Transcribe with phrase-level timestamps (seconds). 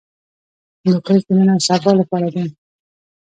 [0.81, 2.45] هندوکش د نن او سبا لپاره دی.